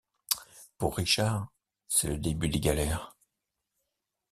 [0.79, 1.49] Pour Richard,
[1.87, 3.15] c’est le début des galères.